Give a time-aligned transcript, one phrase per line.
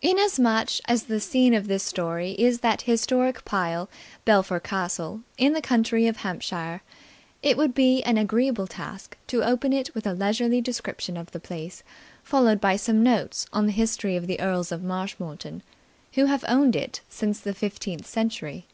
[0.00, 3.90] Inasmuch as the scene of this story is that historic pile,
[4.24, 6.82] Belpher Castle, in the county of Hampshire,
[7.42, 11.40] it would be an agreeable task to open it with a leisurely description of the
[11.40, 11.82] place,
[12.22, 15.64] followed by some notes on the history of the Earls of Marshmoreton,
[16.12, 18.66] who have owned it since the fifteenth century.